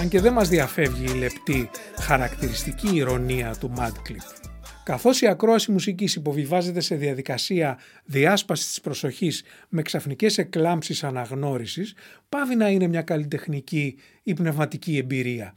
[0.00, 4.48] Αν και δεν μας διαφεύγει η λεπτή χαρακτηριστική ηρωνία του Madclip.
[4.84, 11.94] Καθώς η ακρόαση μουσικής υποβιβάζεται σε διαδικασία διάσπασης της προσοχής με ξαφνικές εκλάμψεις αναγνώρισης,
[12.28, 15.54] πάβει να είναι μια καλλιτεχνική ή πνευματική εμπειρία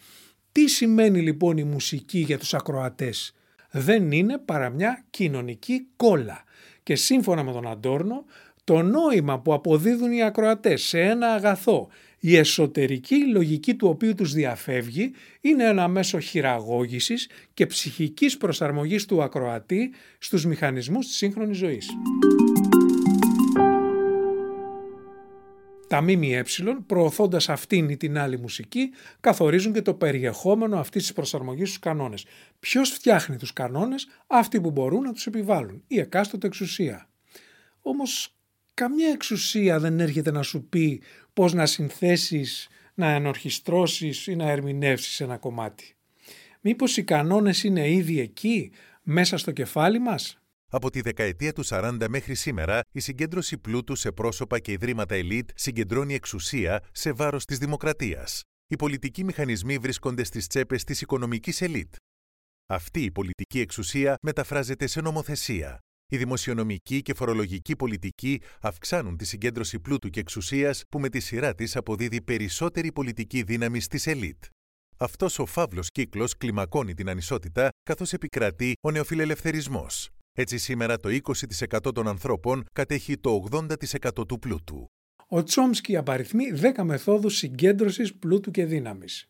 [0.59, 3.35] τι σημαίνει λοιπόν η μουσική για τους ακροατές;
[3.71, 6.43] Δεν είναι παρά μια κοινωνική κόλλα.
[6.83, 8.25] Και σύμφωνα με τον Αντόρνο,
[8.63, 11.87] το νόημα που αποδίδουν οι ακροατές σε ένα αγαθό,
[12.19, 19.23] η εσωτερική λογική του οποίου τους διαφεύγει, είναι ένα μέσο χειραγώγησης και ψυχικής προσαρμογής του
[19.23, 21.89] ακροατή στους μηχανισμούς της σύγχρονης ζωής.
[25.89, 26.43] Τα ΜΜΕ,
[26.85, 32.25] προωθώντας αυτήν ή την άλλη μουσική, καθορίζουν και το περιεχόμενο αυτής της προσαρμογής στους κανόνες.
[32.59, 37.09] Ποιος φτιάχνει τους κανόνες, αυτοί που μπορούν να τους επιβάλλουν, η εκάστοτε εξουσία.
[37.81, 38.35] Όμως
[38.73, 41.01] καμία εξουσία δεν έρχεται να σου πει
[41.33, 45.95] πώς να συνθέσεις, να ενορχιστρώσεις ή να ερμηνεύσεις ένα κομμάτι.
[46.61, 48.71] Μήπως οι κανόνες είναι ήδη εκεί,
[49.03, 50.38] μέσα στο κεφάλι μας;
[50.71, 55.49] Από τη δεκαετία του 40 μέχρι σήμερα, η συγκέντρωση πλούτου σε πρόσωπα και ιδρύματα ελίτ
[55.55, 58.41] συγκεντρώνει εξουσία σε βάρος της δημοκρατίας.
[58.67, 61.95] Οι πολιτικοί μηχανισμοί βρίσκονται στις τσέπες της οικονομικής ελίτ.
[62.65, 65.79] Αυτή η πολιτική εξουσία μεταφράζεται σε νομοθεσία.
[66.11, 71.55] Η δημοσιονομική και φορολογική πολιτική αυξάνουν τη συγκέντρωση πλούτου και εξουσίας που με τη σειρά
[71.55, 74.43] της αποδίδει περισσότερη πολιτική δύναμη στις ελίτ.
[74.97, 80.09] Αυτός ο φαύλος κύκλος κλιμακώνει την ανισότητα καθώς επικρατεί ο νεοφιλελευθερισμός.
[80.41, 81.09] Έτσι σήμερα το
[81.79, 84.89] 20% των ανθρώπων κατέχει το 80% του πλούτου.
[85.27, 89.29] Ο Τσόμσκι απαριθμεί 10 μεθόδους συγκέντρωσης πλούτου και δύναμης.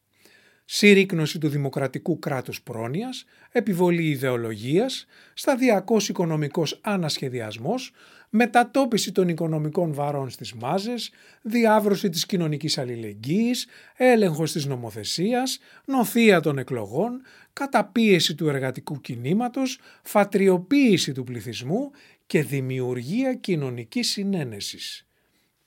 [0.65, 7.91] Συρρήκνωση του δημοκρατικού κράτους πρόνοιας, επιβολή ιδεολογίας, σταδιακός οικονομικός ανασχεδιασμός,
[8.29, 16.57] μετατόπιση των οικονομικών βαρών στις μάζες, διάβρωση της κοινωνικής αλληλεγγύης, έλεγχος της νομοθεσίας, νοθεία των
[16.57, 17.21] εκλογών,
[17.59, 21.91] καταπίεση του εργατικού κινήματος, φατριοποίηση του πληθυσμού
[22.25, 25.07] και δημιουργία κοινωνικής συνένεσης.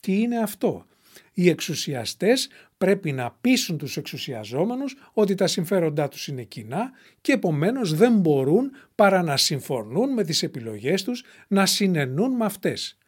[0.00, 0.86] Τι είναι αυτό;
[1.32, 7.94] Οι εξουσιαστές πρέπει να πείσουν τους εξουσιαζόμενους ότι τα συμφέροντά τους είναι κοινά και επομένως
[7.94, 12.98] δεν μπορούν παρά να συμφωνούν με τις επιλογές τους, να συνενούν με αυτές.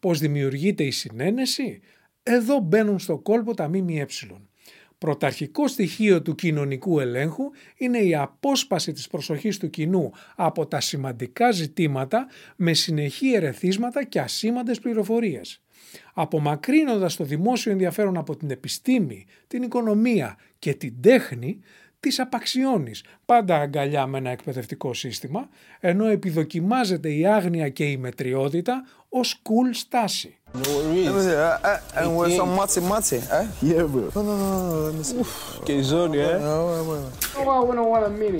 [0.00, 1.80] Πώς δημιουργείται η συνένεση;
[2.22, 4.06] Εδώ μπαίνουν στο κόλπο τα ΜΜΕ.
[4.98, 11.50] Πρωταρχικό στοιχείο του κοινωνικού ελέγχου είναι η απόσπαση της προσοχής του κοινού από τα σημαντικά
[11.50, 15.60] ζητήματα με συνεχή ερεθίσματα και ασήμαντες πληροφορίες.
[16.14, 21.60] Απομακρύνοντας το δημόσιο ενδιαφέρον από την επιστήμη, την οικονομία και την τέχνη,
[22.00, 25.48] τις απαξιώνεις πάντα αγκαλιά με ένα εκπαιδευτικό σύστημα,
[25.80, 30.38] ενώ επιδοκιμάζεται η άγνοια και η μετριότητα ως cool στάση.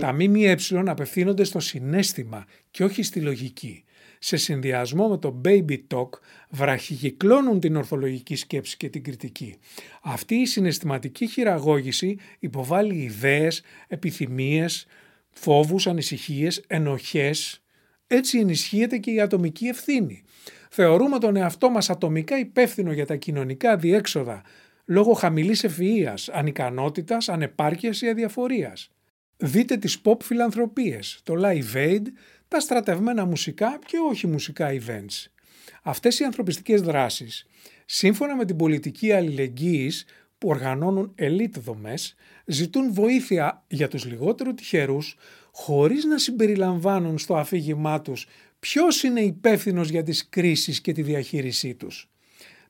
[0.01, 3.85] Τα ΜΜΕ απευθύνονται στο συνέστημα και όχι στη λογική
[4.19, 6.09] σε συνδυασμό με το baby talk
[6.51, 9.57] βραχικυκλώνουν την ορθολογική σκέψη και την κριτική.
[10.03, 14.87] Αυτή η συναισθηματική χειραγώγηση υποβάλλει ιδέες, επιθυμίες,
[15.31, 17.63] φόβους, ανησυχίες, ενοχές.
[18.07, 20.25] Έτσι ενισχύεται και η ατομική ευθύνη.
[20.79, 24.43] Θεωρούμε τον εαυτό μας ατομικά υπεύθυνο για τα κοινωνικά διέξοδα
[24.85, 28.91] λόγω χαμηλής ευφυΐας, ανικανότητας, ανεπάρκειας ή αδιαφορίας.
[29.37, 32.03] Δείτε τις pop φιλανθρωπίες, το Live Aid,
[32.49, 35.27] τα στρατευμένα μουσικά και όχι μουσικά events.
[35.83, 37.47] Αυτές οι ανθρωπιστικές δράσεις,
[37.87, 40.05] σύμφωνα με την πολιτική αλληλεγγύης
[40.39, 42.15] που οργανώνουν ελίτ δομές,
[42.47, 45.17] ζητούν βοήθεια για τους λιγότερο τυχερούς,
[45.53, 48.27] χωρίς να συμπεριλαμβάνουν στο αφήγημά τους
[48.69, 52.09] ποιος είναι υπεύθυνος για τις κρίσεις και τη διαχείρισή τους.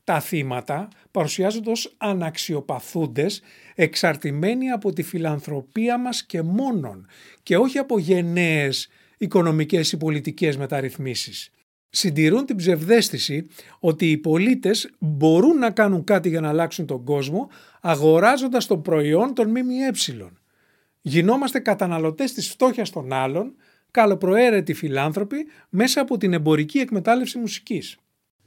[0.05, 3.43] Τα θύματα παρουσιάζονται ως αναξιοπαθούντες
[3.75, 7.07] εξαρτημένοι από τη φιλανθρωπία μας και μόνον
[7.43, 11.51] και όχι από γενναίες οικονομικές ή πολιτικές μεταρρυθμίσεις.
[11.91, 13.47] Συντηρούν την ψευδέστηση
[13.81, 17.49] ότι οι πολίτες μπορούν να κάνουν κάτι για να αλλάξουν τον κόσμο
[17.81, 19.91] αγοράζοντας το προϊόν των ΜΜΕ.
[21.01, 23.55] Γινόμαστε καταναλωτές της φτώχειας των άλλων,
[23.97, 27.97] καλοπροαίρετοι φιλάνθρωποι μέσα από την εμπορική εκμετάλλευση μουσικής.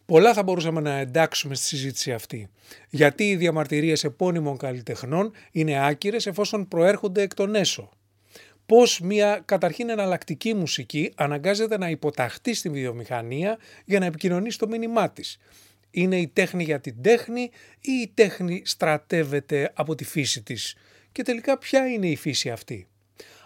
[0.06, 2.50] Πολλά θα μπορούσαμε να εντάξουμε στη συζήτηση αυτή.
[2.90, 7.90] Γιατί οι διαμαρτυρίες επώνυμων καλλιτεχνών είναι άκυρες εφόσον προέρχονται εκ των έσω.
[8.66, 15.12] Πώς μια καταρχήν εναλλακτική μουσική αναγκάζεται να υποταχθεί στη βιομηχανία για να επικοινωνήσει το μήνυμά
[15.12, 15.38] της;
[15.92, 17.42] Είναι η τέχνη για την τέχνη
[17.82, 20.76] ή η τέχνη στρατεύεται από τη φύση της;
[21.12, 22.88] Και τελικά ποια είναι η φύση αυτή;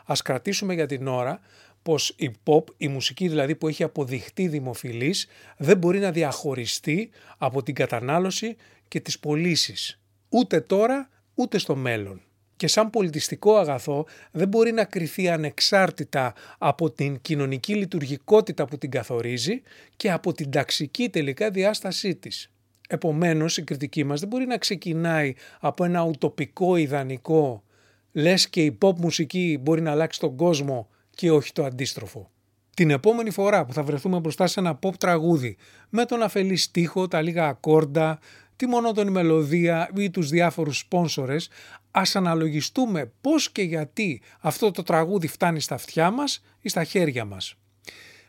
[0.05, 1.39] Ας κρατήσουμε για την ώρα
[1.83, 7.63] πως η pop, η μουσική δηλαδή που έχει αποδειχτεί δημοφιλής, δεν μπορεί να διαχωριστεί από
[7.63, 8.55] την κατανάλωση
[8.87, 9.99] και τις πωλήσεις.
[10.29, 12.21] Ούτε τώρα, ούτε στο μέλλον.
[12.55, 18.89] Και σαν πολιτιστικό αγαθό δεν μπορεί να κριθεί ανεξάρτητα από την κοινωνική λειτουργικότητα που την
[18.89, 19.61] καθορίζει
[19.95, 22.51] και από την ταξική τελικά διάστασή της.
[22.89, 27.63] Επομένως η κριτική μας δεν μπορεί να ξεκινάει από ένα ουτοπικό ιδανικό
[28.11, 32.29] λες και η pop μουσική μπορεί να αλλάξει τον κόσμο και όχι το αντίστροφο.
[32.75, 35.57] Την επόμενη φορά που θα βρεθούμε μπροστά σε ένα pop τραγούδι
[35.89, 38.19] με τον αφελή στίχο, τα λίγα ακόρντα,
[38.55, 41.49] τη μονότονη μελωδία ή τους διάφορους σπόνσορες,
[41.91, 47.25] ας αναλογιστούμε πώς και γιατί αυτό το τραγούδι φτάνει στα αυτιά μας ή στα χέρια
[47.25, 47.55] μας.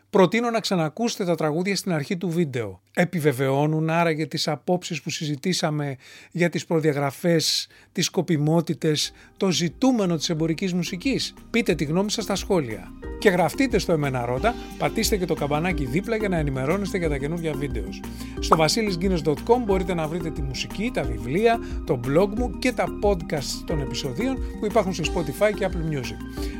[0.09, 2.81] Προτείνω να ξανακούσετε τα τραγούδια στην αρχή του βίντεο.
[2.97, 5.95] Επιβεβαιώνουν άραγε τις απόψεις που συζητήσαμε
[6.31, 11.33] για τις προδιαγραφές, τις σκοπιμότητες, το ζητούμενο της εμπορικής μουσικής.
[11.49, 12.91] Πείτε τη γνώμη σας στα σχόλια.
[13.19, 17.17] Και γραφτείτε στο Εμένα Ρώτα, πατήστε και το καμπανάκι δίπλα για να ενημερώνεστε για τα
[17.17, 18.01] καινούργια βίντεος.
[18.39, 23.63] Στο vasilisguinness.com μπορείτε να βρείτε τη μουσική, τα βιβλία, το blog μου και τα podcast
[23.65, 26.17] των επεισοδίων που υπάρχουν στο Spotify και Apple Music.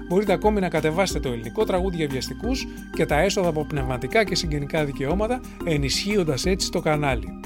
[0.08, 4.36] Μπορείτε ακόμη να κατεβάσετε το ελληνικό τραγούδι για βιαστικούς και τα έσοδα από πνευματικά και
[4.36, 5.42] συγγενικά δικαιώματα,
[6.32, 7.40] ενισχύοντας έτσι το κανάλι.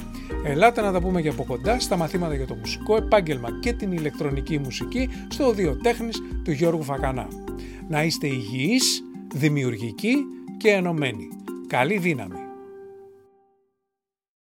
[0.44, 3.92] Ελάτε να τα πούμε και από κοντά στα μαθήματα για το μουσικό επάγγελμα και την
[3.92, 7.28] ηλεκτρονική μουσική στο Οδείο Τέχνης του Γιώργου Φακανά.
[7.89, 10.15] Να είστε υγιείς, δημιουργικοί
[10.58, 11.28] και ενωμένοι.
[11.68, 12.49] Καλή δύναμη!